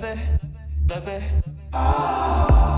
[0.00, 0.18] leve,
[0.88, 1.22] leve.
[1.72, 2.77] Ah!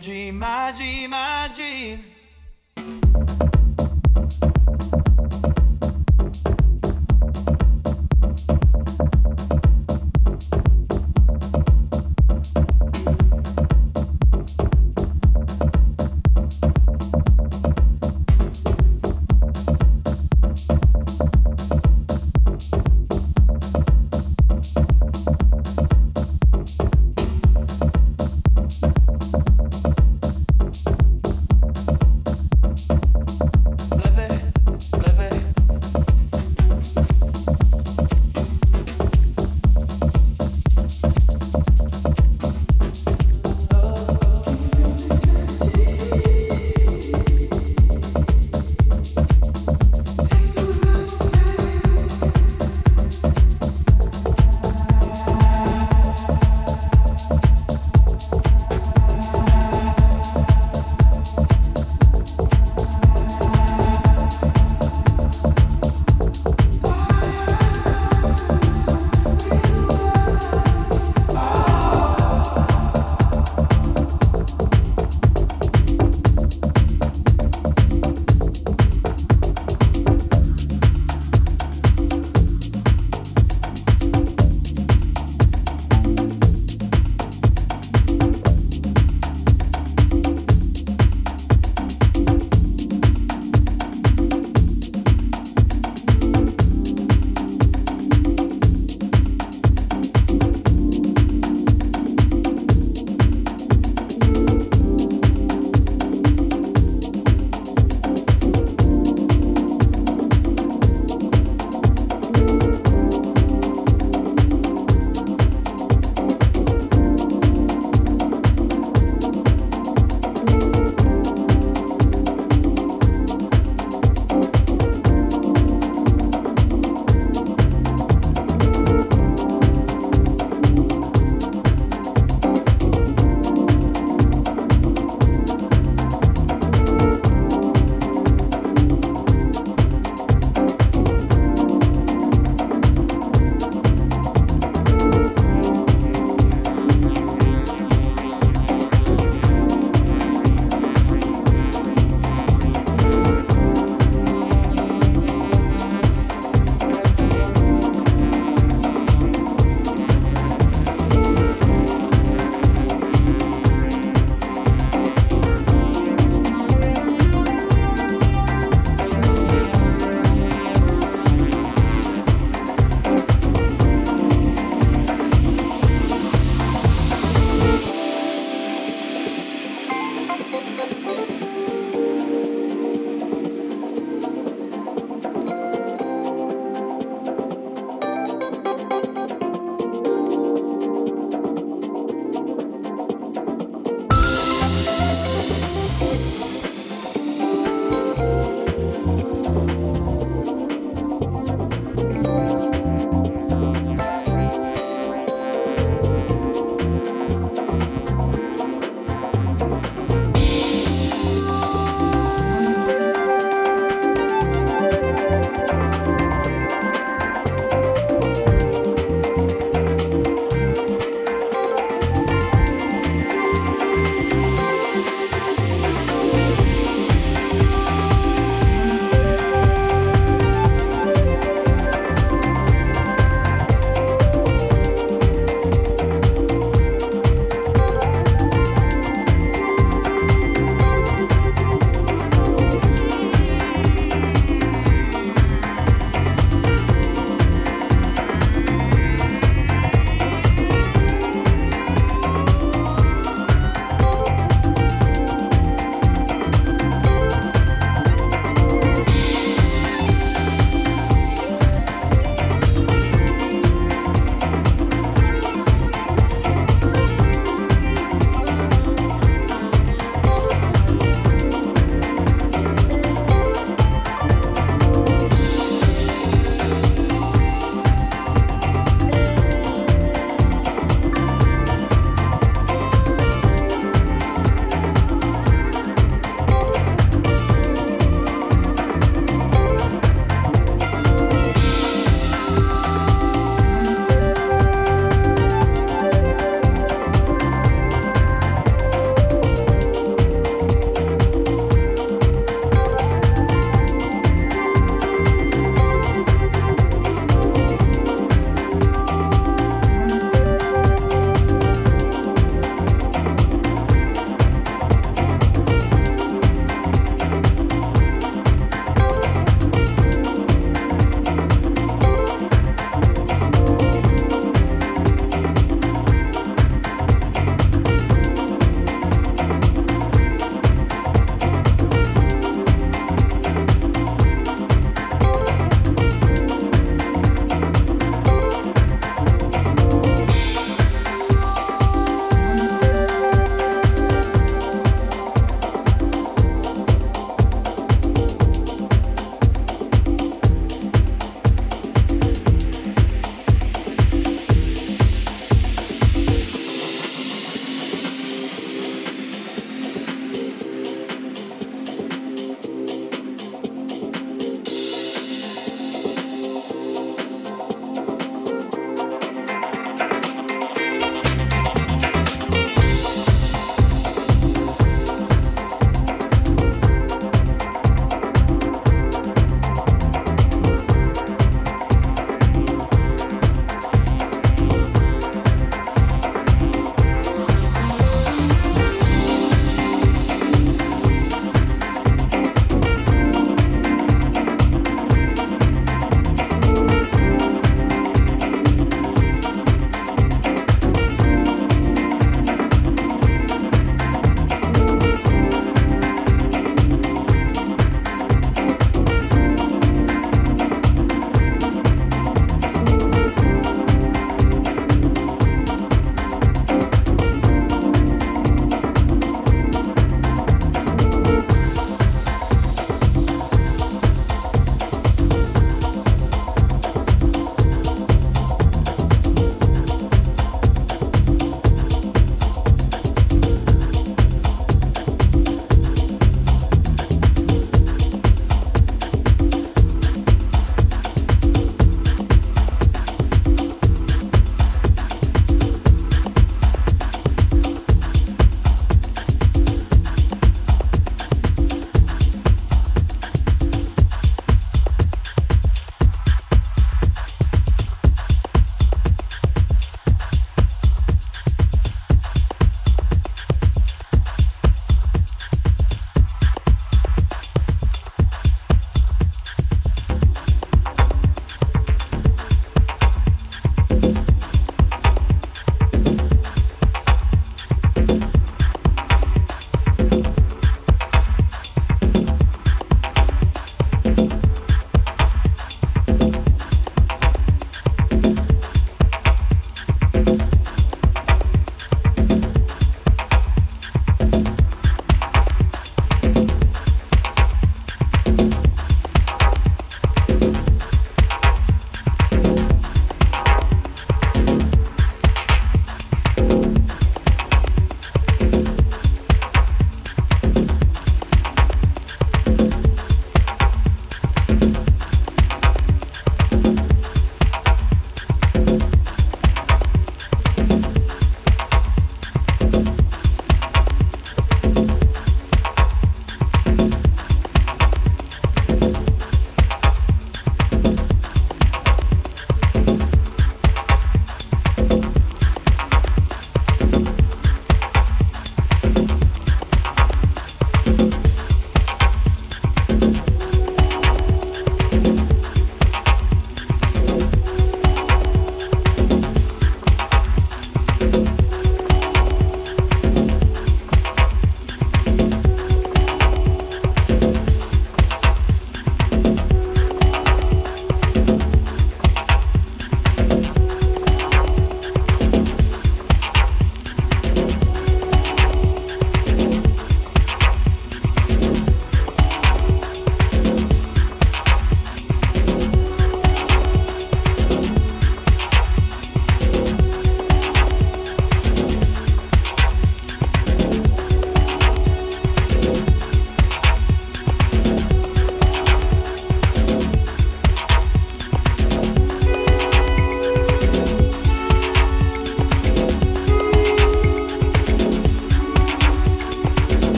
[0.00, 1.37] My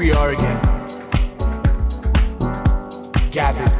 [0.00, 0.60] we are again,
[3.30, 3.70] gathered.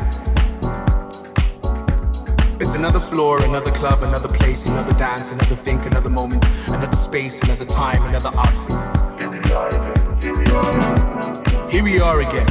[2.61, 7.43] It's another floor, another club, another place, another dance, another think, another moment, another space,
[7.43, 8.77] another time, another outfit.
[9.19, 10.21] Here we are again.
[10.21, 11.71] Here we are.
[11.71, 12.49] Here we are again.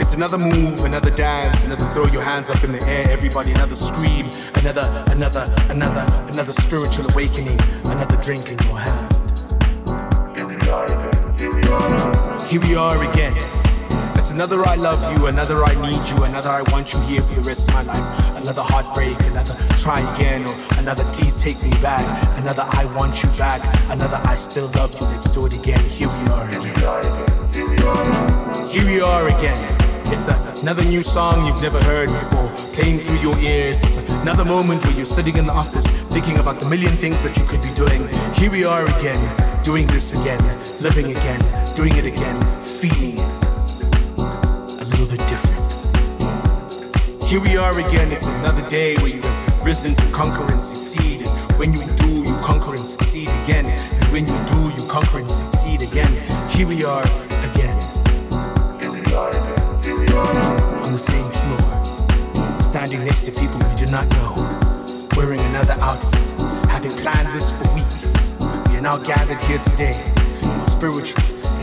[0.00, 3.76] It's another move, another dance, another throw your hands up in the air, everybody, another
[3.76, 10.36] scream, another, another, another, another spiritual awakening, another drink in your hand.
[10.36, 11.01] Here we are
[12.48, 13.02] here we are.
[13.10, 13.34] Again.
[14.16, 17.34] It's another I love you, another I need you, another I want you here for
[17.34, 18.36] the rest of my life.
[18.36, 22.04] Another heartbreak, another try again, or another please take me back.
[22.38, 23.60] Another I want you back,
[23.90, 25.80] another I still love you, let's do it again.
[25.80, 26.62] Here we are again.
[27.52, 28.68] Here we are again.
[28.68, 29.58] Here we are again.
[30.06, 30.28] It's
[30.62, 33.82] another new song you've never heard before, playing through your ears.
[33.82, 37.36] It's another moment where you're sitting in the office, thinking about the million things that
[37.36, 38.08] you could be doing.
[38.34, 39.18] Here we are again,
[39.64, 40.40] doing this again,
[40.80, 41.40] living again,
[41.74, 43.24] doing it again, feeling it
[44.80, 45.62] a little bit different.
[47.24, 51.22] Here we are again, it's another day where you have risen to conquer and succeed.
[51.22, 53.66] And when you do, you conquer and succeed again.
[53.66, 56.12] And when you do, you conquer and succeed again.
[56.50, 57.04] Here we are
[57.50, 57.80] again.
[58.80, 60.12] Here we are again
[60.84, 64.34] on the same floor, standing next to people we do not know,
[65.16, 66.20] wearing another outfit,
[66.68, 68.04] having planned this for weeks.
[68.68, 69.96] We are now gathered here today
[70.82, 71.22] spiritual,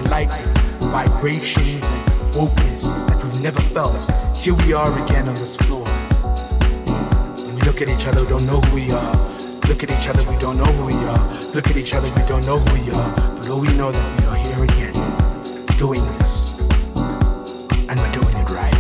[0.10, 0.57] enlightened
[0.89, 4.10] vibrations and wokeness that we've never felt.
[4.36, 5.86] Here we are again on this floor.
[7.45, 9.16] When we look at each other, we don't know who we are.
[9.68, 11.41] Look at each other, we don't know who we are.
[11.53, 13.16] Look at each other, we don't know who we are.
[13.38, 14.93] But all we know that we are here again,
[15.78, 16.60] doing this.
[17.88, 18.78] And we're doing it right.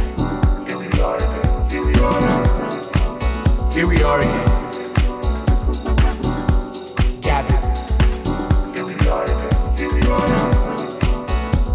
[3.71, 4.48] Here we are again.
[4.48, 4.48] Gathered.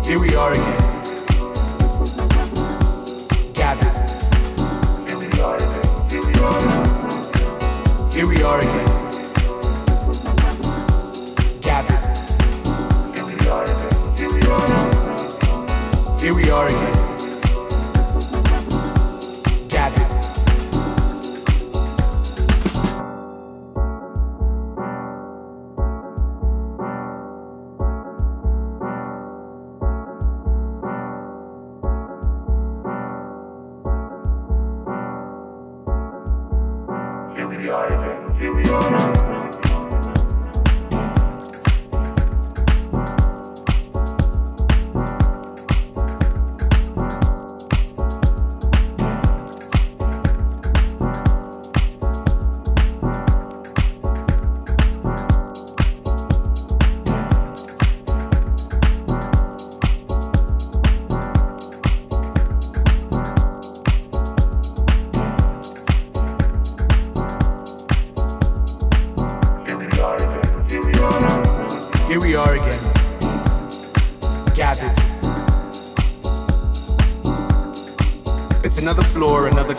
[0.04, 1.02] Here we are again.
[3.54, 4.10] Gathered.
[5.08, 6.08] Here we are again.
[6.10, 8.12] Here we are.
[8.12, 8.83] Here we are again.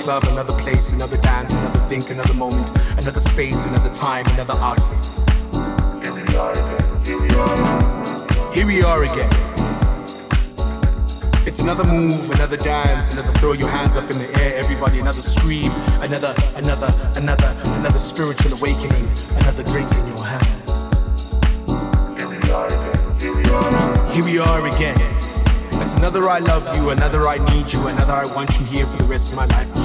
[0.07, 5.03] another place, another dance, another think, another moment, another space, another time, another outfit.
[6.03, 7.05] Here we are again.
[8.53, 9.03] Here we are.
[9.03, 9.29] Again.
[11.47, 15.21] It's another move, another dance, another throw your hands up in the air, everybody, another
[15.21, 20.45] scream, another, another, another, another spiritual awakening, another drink in your hand.
[24.13, 24.97] Here we are again.
[25.81, 28.97] It's another I love you, another I need you, another I want you here for
[28.97, 29.84] the rest of my life.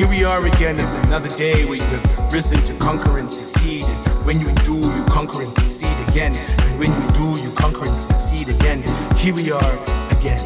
[0.00, 3.84] Here we are again, it's another day where you have risen to conquer and succeed.
[3.84, 6.34] And when you do, you conquer and succeed again.
[6.34, 8.82] And when you do, you conquer and succeed again.
[9.18, 9.72] Here we are
[10.10, 10.40] again.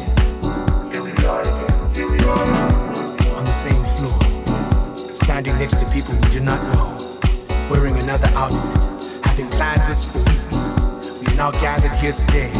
[0.91, 1.95] Here we are again.
[1.95, 6.97] Here we are same floor, standing next to people we do not know,
[7.71, 11.21] wearing another outfit, having planned this for weeks.
[11.21, 12.51] We are now gathered here today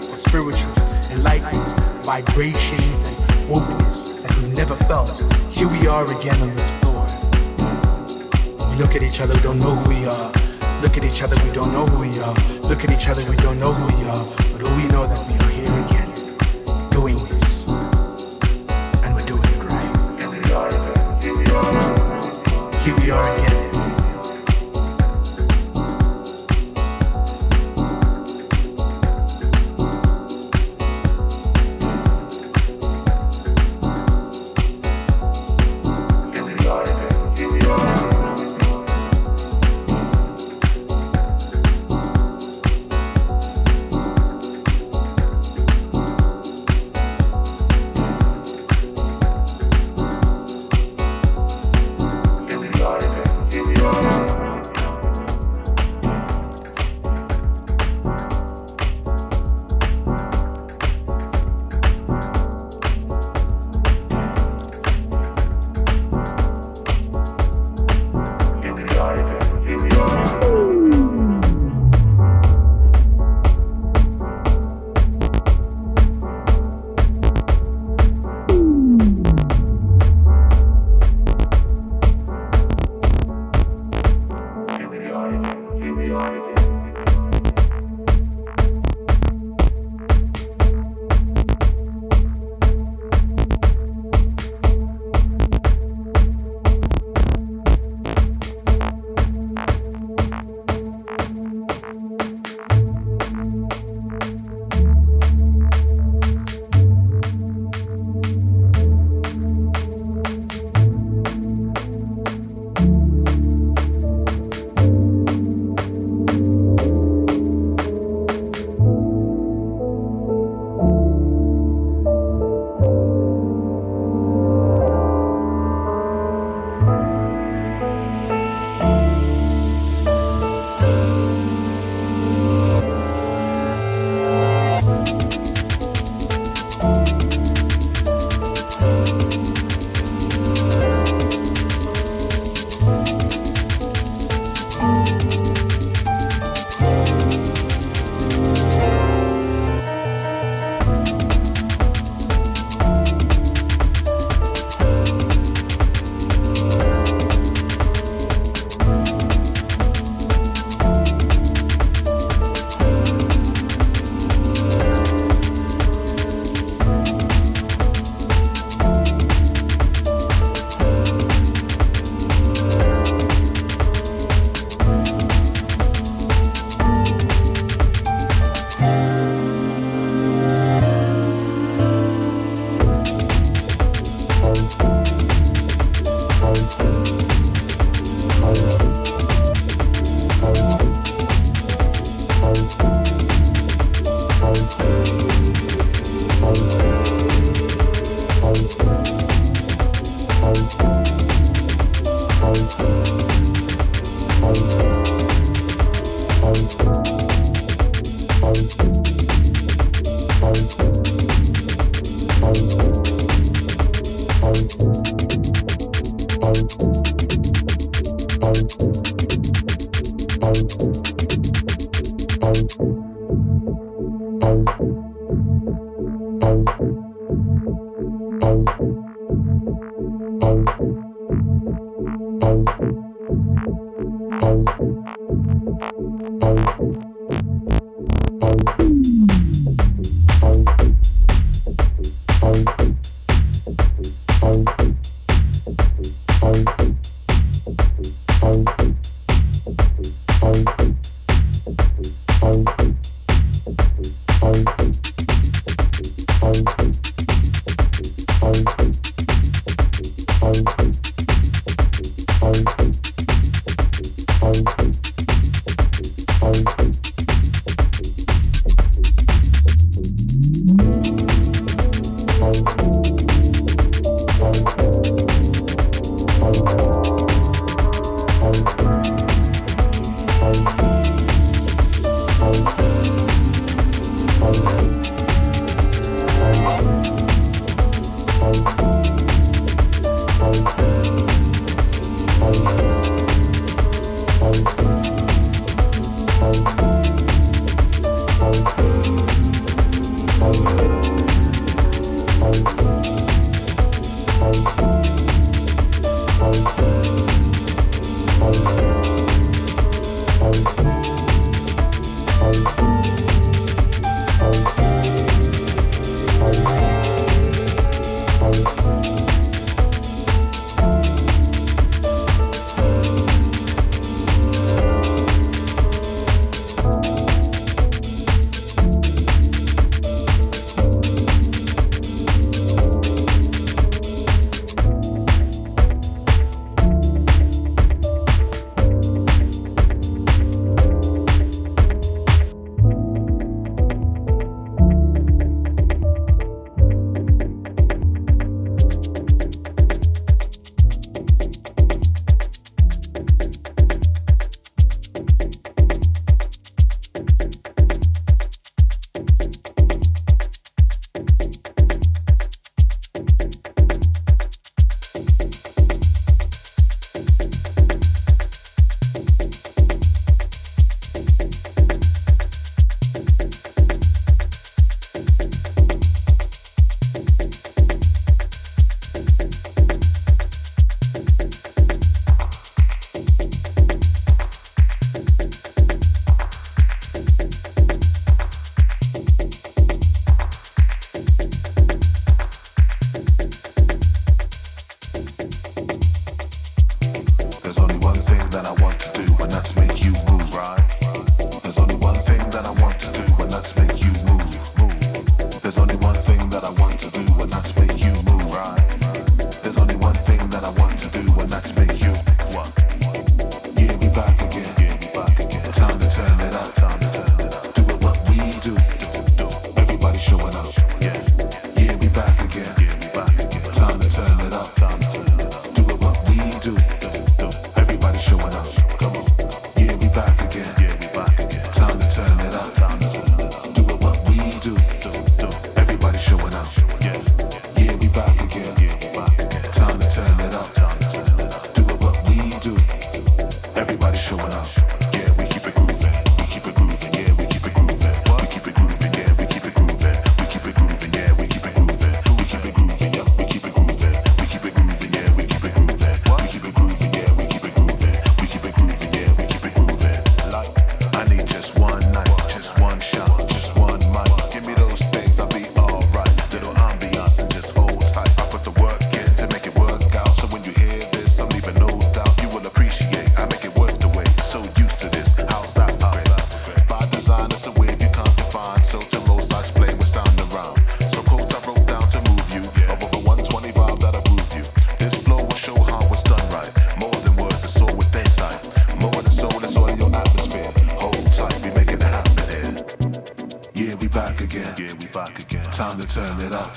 [0.00, 0.74] for spiritual,
[1.12, 4.31] enlightenment, vibrations and we've
[4.62, 5.18] never felt.
[5.50, 7.04] Here we are again on this floor.
[8.70, 10.32] We look at each other, we don't know who we are.
[10.82, 12.34] Look at each other, we don't know who we are.
[12.70, 14.24] Look at each other, we don't know who we are.
[14.52, 16.02] But we know that we are here again,
[23.12, 23.51] Thank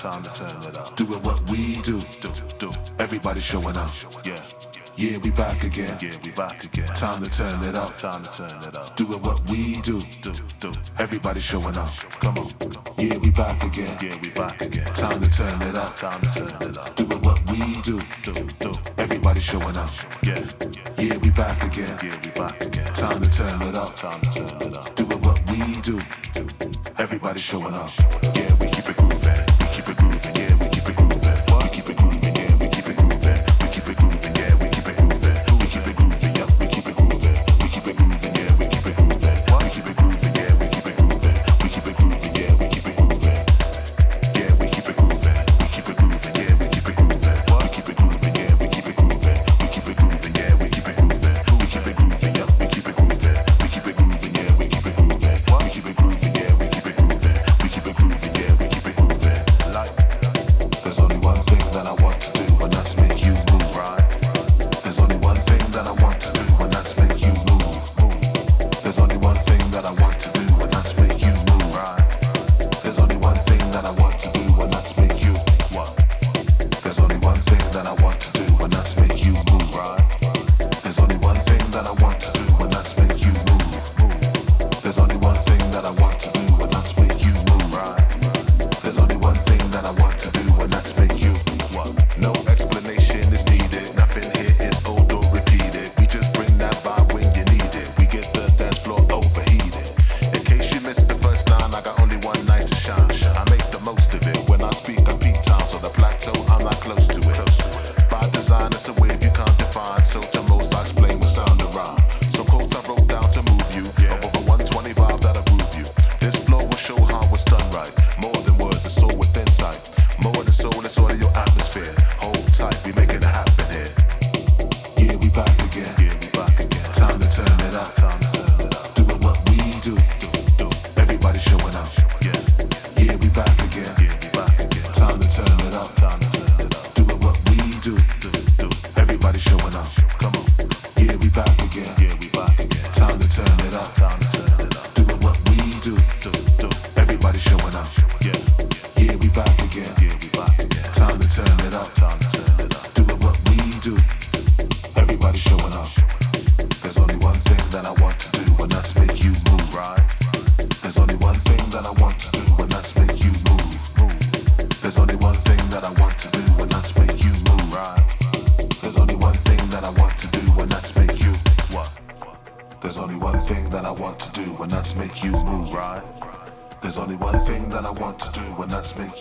[0.05, 0.95] time to turn it up.
[0.95, 2.29] Doing what we do, do,
[2.59, 2.71] do.
[2.99, 3.89] Everybody showing up.
[4.23, 4.39] Yeah.
[4.97, 5.97] Yeah, we back again.
[5.99, 6.87] Yeah, we back again.
[6.89, 7.97] Time to turn it up.
[7.97, 8.95] Time to turn it up.
[8.95, 10.71] Doing what we do, do, do.
[10.99, 11.89] Everybody showing up.
[12.21, 12.49] Come on.
[12.99, 13.97] Yeah, we back again.
[13.99, 14.85] Yeah, we back again.
[14.93, 15.95] Time to turn it up.
[15.95, 16.95] Time to turn it up.
[16.95, 18.34] Doing what we do, do.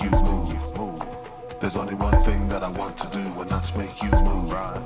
[0.01, 0.76] make you move.
[0.76, 1.03] move.
[1.61, 4.51] There's only one thing that I want to do, and that's make you move.
[4.51, 4.80] Right.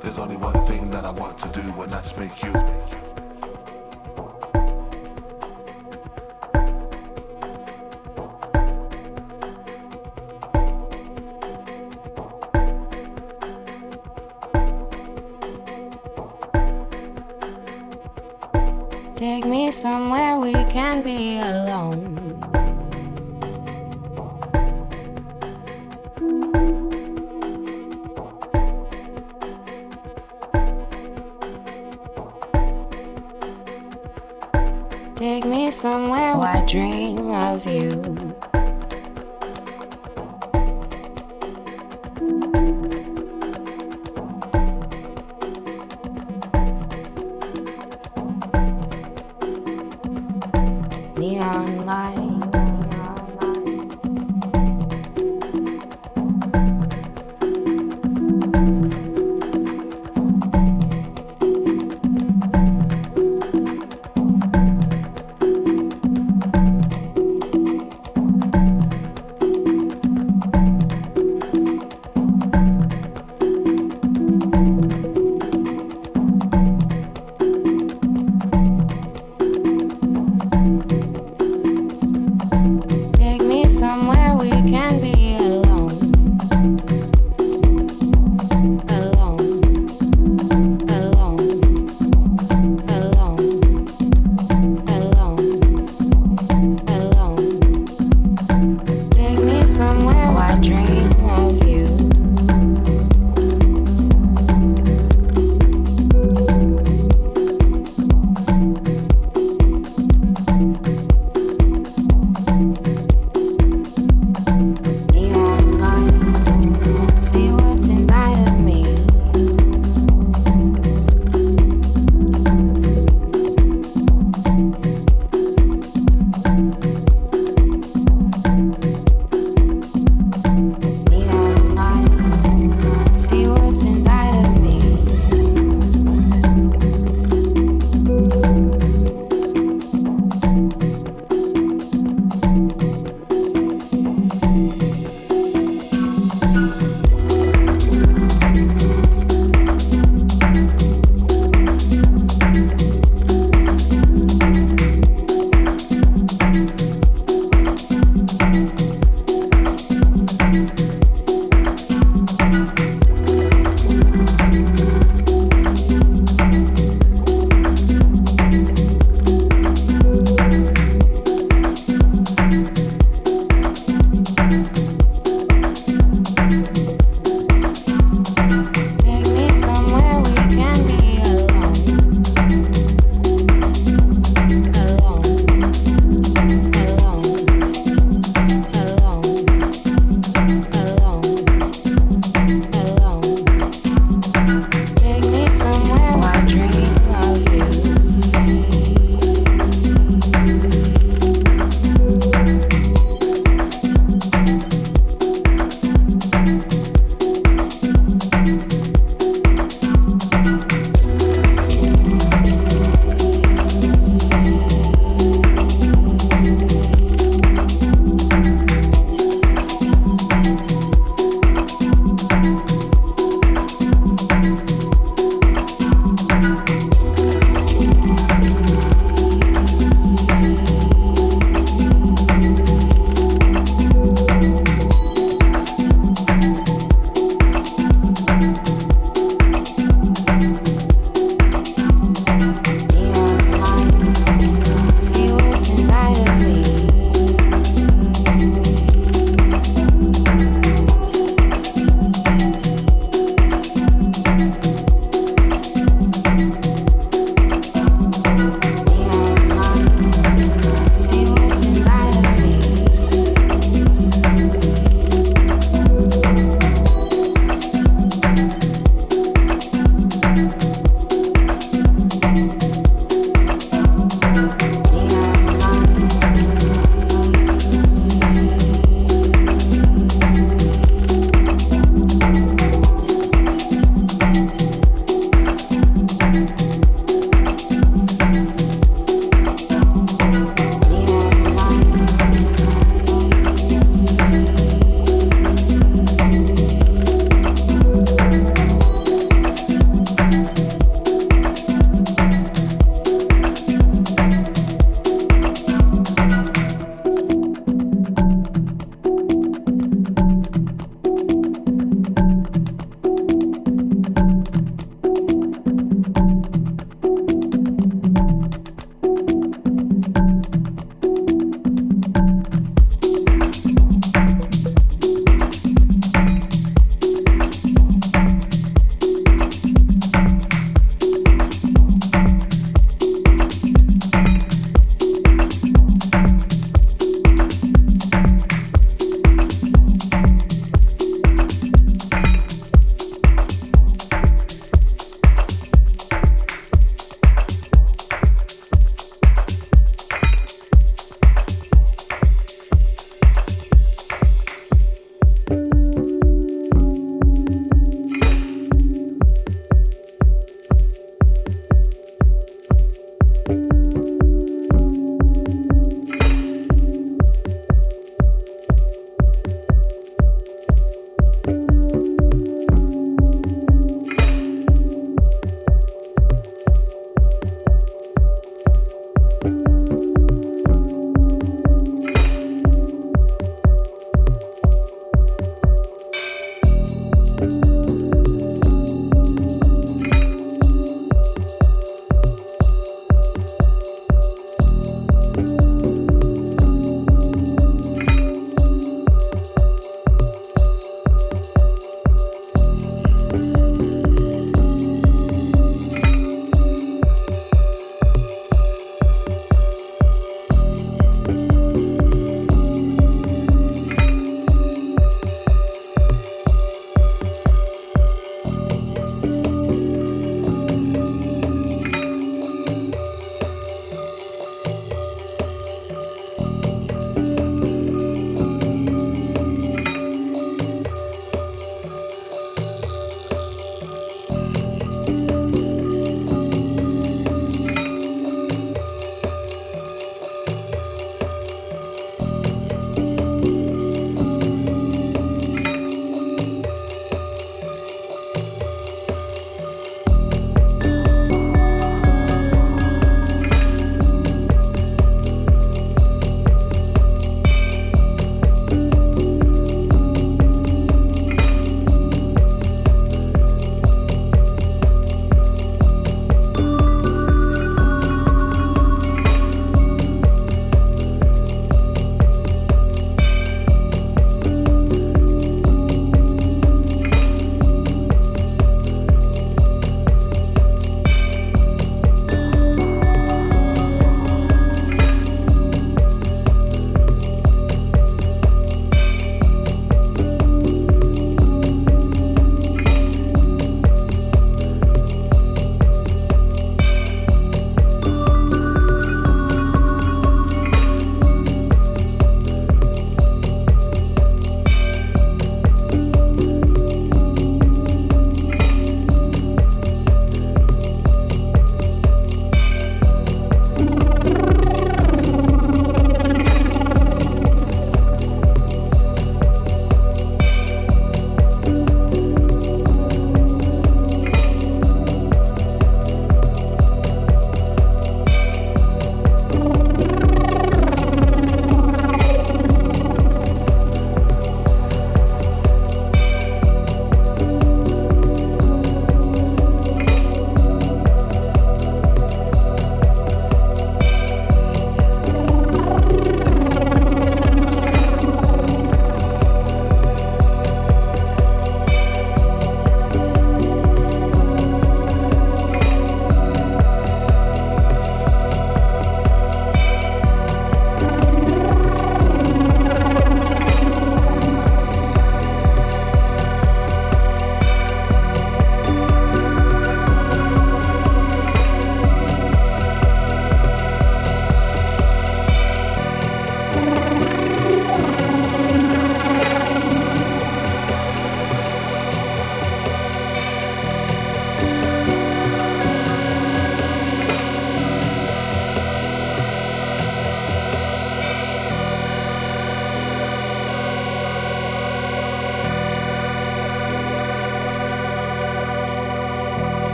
[0.00, 3.05] There's only one thing that I want to do, and that's make you.